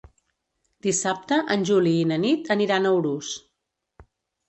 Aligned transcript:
Dissabte 0.85 1.39
en 1.57 1.67
Juli 1.71 1.93
i 1.99 2.09
na 2.15 2.19
Nit 2.25 2.53
aniran 2.59 2.91
a 2.93 2.97
Urús. 3.01 3.33